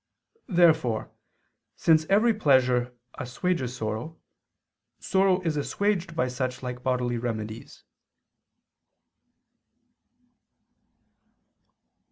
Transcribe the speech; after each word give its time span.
Therefore, 0.49 1.11
since 1.75 2.07
every 2.09 2.33
pleasure 2.33 2.91
assuages 3.19 3.75
sorrow, 3.75 4.17
sorrow 4.97 5.41
is 5.41 5.57
assuaged 5.57 6.15
by 6.15 6.27
such 6.27 6.63
like 6.63 6.81
bodily 6.81 7.19
remedies. 7.19 7.83